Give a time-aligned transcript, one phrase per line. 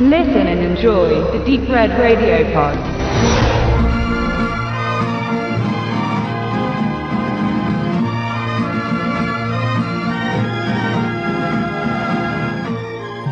[0.00, 2.78] Listen and enjoy the Deep Red Radio Pod.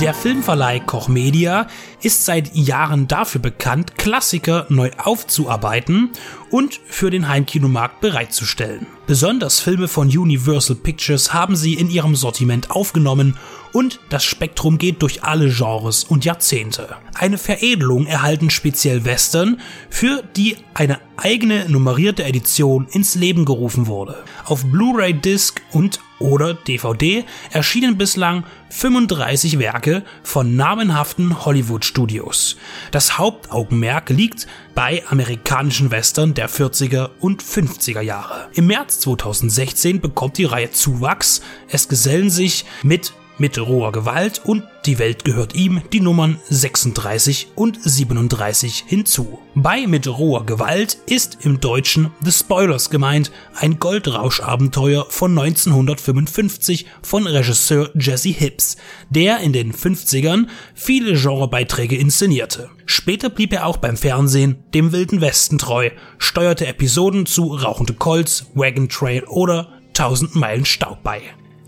[0.00, 1.68] Der Filmverleih Koch Media
[2.02, 6.10] ist seit Jahren dafür bekannt, Klassiker neu aufzuarbeiten
[6.50, 8.88] und für den Heimkinomarkt bereitzustellen.
[9.06, 13.36] Besonders Filme von Universal Pictures haben sie in ihrem Sortiment aufgenommen
[13.72, 16.96] und das Spektrum geht durch alle Genres und Jahrzehnte.
[17.14, 24.24] Eine Veredelung erhalten speziell Western, für die eine eigene nummerierte Edition ins Leben gerufen wurde.
[24.44, 32.56] Auf Blu-ray Disc und oder DVD erschienen bislang 35 Werke von namenhaften Hollywood-Studios.
[32.90, 38.48] Das Hauptaugenmerk liegt bei amerikanischen Western der 40er und 50er Jahre.
[38.54, 41.42] Im März 2016 bekommt die Reihe Zuwachs.
[41.68, 47.48] Es gesellen sich mit mit roher Gewalt und Die Welt gehört ihm die Nummern 36
[47.56, 49.40] und 37 hinzu.
[49.54, 57.26] Bei Mit roher Gewalt ist im Deutschen The Spoilers gemeint, ein Goldrauschabenteuer von 1955 von
[57.26, 58.76] Regisseur Jesse Hibbs,
[59.10, 62.70] der in den 50ern viele Genrebeiträge inszenierte.
[62.86, 68.46] Später blieb er auch beim Fernsehen dem Wilden Westen treu, steuerte Episoden zu Rauchende Colts,
[68.54, 71.22] Wagon Trail oder 1000 Meilen Staub bei.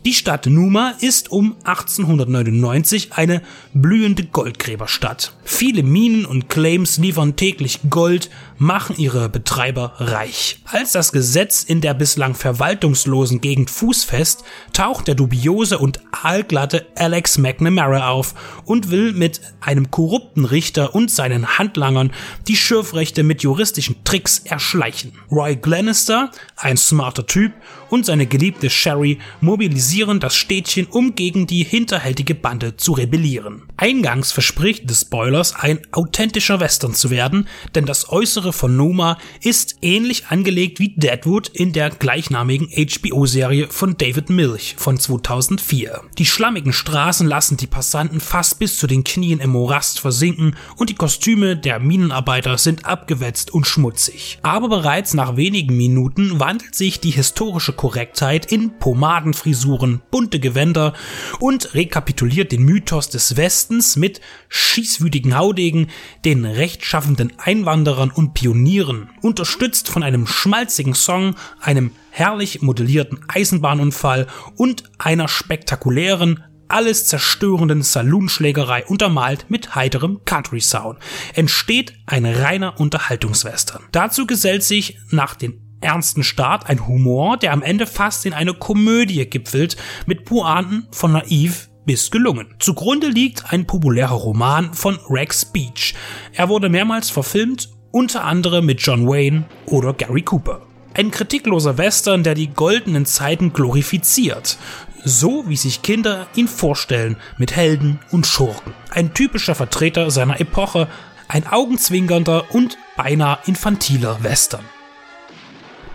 [0.08, 3.42] Die Stadt Numa ist um 1899 eine
[3.74, 5.34] blühende Goldgräberstadt.
[5.44, 10.60] Viele Minen und Claims liefern täglich Gold, machen ihre Betreiber reich.
[10.64, 16.86] Als das Gesetz in der bislang verwaltungslosen Gegend Fuß fest, taucht der dubiose und aalglatte
[16.96, 22.12] Alex McNamara auf und will mit einem korrupten Richter und seinen Handlangern
[22.48, 25.12] die Schürfrechte mit juristischen Tricks erschleichen.
[25.30, 27.52] Roy Glenister, ein smarter Typ,
[27.90, 33.67] und seine geliebte Sherry mobilisieren das Städtchen, um gegen die hinterhältige Bande zu rebellieren.
[33.80, 37.46] Eingangs verspricht The Spoilers ein authentischer Western zu werden,
[37.76, 43.96] denn das Äußere von Noma ist ähnlich angelegt wie Deadwood in der gleichnamigen HBO-Serie von
[43.96, 46.00] David Milch von 2004.
[46.18, 50.90] Die schlammigen Straßen lassen die Passanten fast bis zu den Knien im Morast versinken und
[50.90, 54.40] die Kostüme der Minenarbeiter sind abgewetzt und schmutzig.
[54.42, 60.94] Aber bereits nach wenigen Minuten wandelt sich die historische Korrektheit in Pomadenfrisuren, bunte Gewänder
[61.38, 63.36] und rekapituliert den Mythos des
[63.68, 65.88] Westens mit schießwütigen Haudegen,
[66.24, 74.84] den rechtschaffenden Einwanderern und Pionieren, unterstützt von einem schmalzigen Song, einem herrlich modellierten Eisenbahnunfall und
[74.96, 80.98] einer spektakulären, alles zerstörenden Saloonschlägerei untermalt mit heiterem Country-Sound,
[81.34, 83.82] entsteht ein reiner Unterhaltungswestern.
[83.92, 88.54] Dazu gesellt sich nach den ernsten Start ein Humor, der am Ende fast in eine
[88.54, 92.54] Komödie gipfelt, mit Pointen von naiv bis gelungen.
[92.58, 95.94] Zugrunde liegt ein populärer Roman von Rex Beach.
[96.34, 100.60] Er wurde mehrmals verfilmt, unter anderem mit John Wayne oder Gary Cooper.
[100.92, 104.58] Ein kritikloser Western, der die goldenen Zeiten glorifiziert,
[105.02, 108.74] so wie sich Kinder ihn vorstellen, mit Helden und Schurken.
[108.90, 110.88] Ein typischer Vertreter seiner Epoche,
[111.26, 114.64] ein augenzwinkernder und beinahe infantiler Western.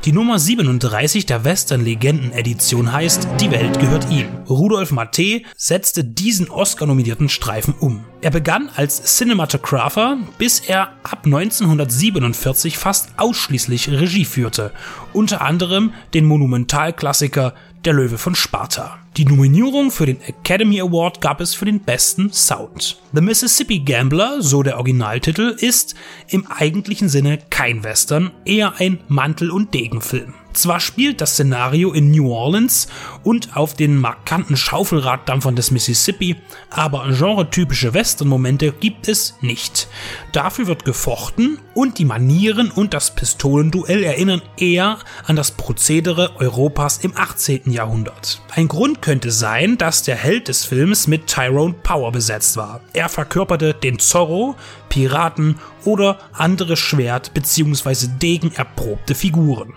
[0.06, 4.28] Die Nummer 37 der Western-Legenden-Edition heißt Die Welt gehört ihm.
[4.50, 8.04] Rudolf Matte setzte diesen Oscar-nominierten Streifen um.
[8.24, 14.72] Er begann als Cinematographer, bis er ab 1947 fast ausschließlich Regie führte,
[15.12, 17.54] unter anderem den Monumentalklassiker
[17.84, 18.98] Der Löwe von Sparta.
[19.18, 22.98] Die Nominierung für den Academy Award gab es für den besten Sound.
[23.12, 25.94] The Mississippi Gambler, so der Originaltitel, ist
[26.30, 30.34] im eigentlichen Sinne kein Western, eher ein Mantel- und Degenfilm.
[30.54, 32.88] Zwar spielt das Szenario in New Orleans
[33.24, 36.36] und auf den markanten Schaufelraddampfern des Mississippi,
[36.70, 39.88] aber genretypische Western-Momente gibt es nicht.
[40.32, 47.00] Dafür wird gefochten und die Manieren und das Pistolenduell erinnern eher an das Prozedere Europas
[47.00, 47.72] im 18.
[47.72, 48.42] Jahrhundert.
[48.56, 52.82] Ein Grund könnte sein, dass der Held des Films mit Tyrone Power besetzt war.
[52.94, 54.56] Er verkörperte den Zorro,
[54.90, 58.08] Piraten oder andere Schwert- bzw.
[58.20, 59.74] Degen erprobte Figuren.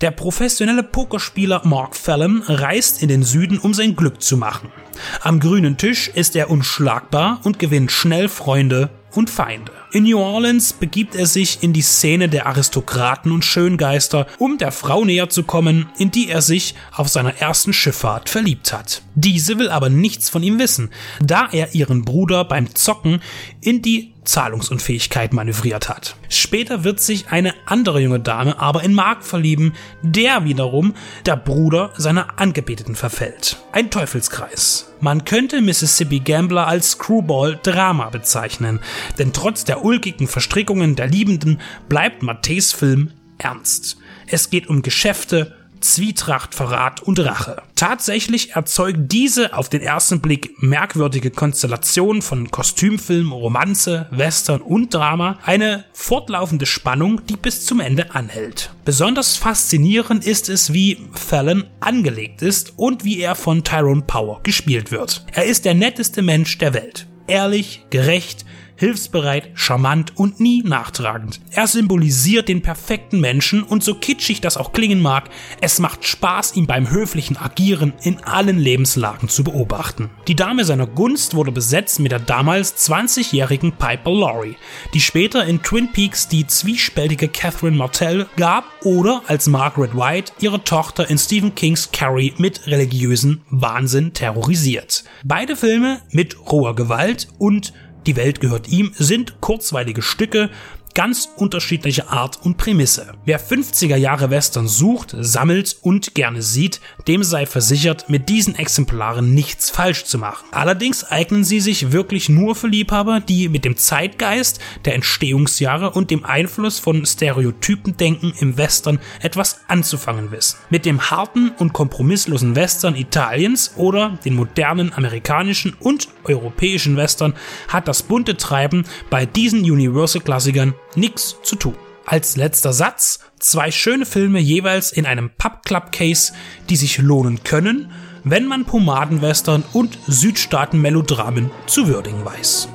[0.00, 4.72] Der professionelle Pokerspieler Mark Fallon reist in den Süden, um sein Glück zu machen.
[5.20, 9.72] Am grünen Tisch ist er unschlagbar und gewinnt schnell Freunde und Feinde.
[9.92, 14.70] In New Orleans begibt er sich in die Szene der Aristokraten und Schöngeister, um der
[14.70, 19.02] Frau näher zu kommen, in die er sich auf seiner ersten Schifffahrt verliebt hat.
[19.16, 20.90] Diese will aber nichts von ihm wissen,
[21.20, 23.20] da er ihren Bruder beim Zocken
[23.60, 26.14] in die Zahlungsunfähigkeit manövriert hat.
[26.28, 30.94] Später wird sich eine andere junge Dame aber in Mark verlieben, der wiederum
[31.26, 33.56] der Bruder seiner Angebeteten verfällt.
[33.72, 34.92] Ein Teufelskreis.
[35.00, 38.80] Man könnte Mississippi Gambler als Screwball-Drama bezeichnen,
[39.18, 43.96] denn trotz der ulkigen Verstrickungen der Liebenden bleibt Matthäus Film ernst.
[44.26, 47.62] Es geht um Geschäfte, Zwietracht, Verrat und Rache.
[47.74, 55.38] Tatsächlich erzeugt diese auf den ersten Blick merkwürdige Konstellation von Kostümfilm, Romanze, Western und Drama
[55.44, 58.70] eine fortlaufende Spannung, die bis zum Ende anhält.
[58.84, 64.90] Besonders faszinierend ist es, wie Fallon angelegt ist und wie er von Tyrone Power gespielt
[64.90, 65.24] wird.
[65.32, 67.06] Er ist der netteste Mensch der Welt.
[67.26, 68.44] Ehrlich, gerecht,
[68.80, 71.40] hilfsbereit, charmant und nie nachtragend.
[71.50, 75.28] Er symbolisiert den perfekten Menschen und so kitschig das auch klingen mag,
[75.60, 80.08] es macht Spaß, ihn beim höflichen Agieren in allen Lebenslagen zu beobachten.
[80.28, 84.56] Die Dame seiner Gunst wurde besetzt mit der damals 20-jährigen Piper Laurie,
[84.94, 90.64] die später in Twin Peaks die zwiespältige Catherine Martell gab oder als Margaret White ihre
[90.64, 95.04] Tochter in Stephen Kings Carrie mit religiösen Wahnsinn terrorisiert.
[95.22, 97.74] Beide Filme mit roher Gewalt und
[98.06, 100.50] die Welt gehört ihm sind kurzweilige Stücke,
[100.94, 103.12] ganz unterschiedlicher Art und Prämisse.
[103.24, 109.34] Wer 50er Jahre Western sucht, sammelt und gerne sieht, dem sei versichert, mit diesen Exemplaren
[109.34, 110.46] nichts falsch zu machen.
[110.50, 116.10] Allerdings eignen sie sich wirklich nur für Liebhaber, die mit dem Zeitgeist der Entstehungsjahre und
[116.10, 120.58] dem Einfluss von Stereotypendenken im Western etwas anzufangen wissen.
[120.70, 127.34] Mit dem harten und kompromisslosen Western Italiens oder den modernen amerikanischen und europäischen Western
[127.68, 131.76] hat das bunte Treiben bei diesen Universal-Klassikern nichts zu tun.
[132.06, 136.32] Als letzter Satz zwei schöne Filme jeweils in einem Pub Club Case,
[136.68, 137.90] die sich lohnen können,
[138.24, 142.68] wenn man Pomadenwestern und Südstaaten-Melodramen zu würdigen weiß.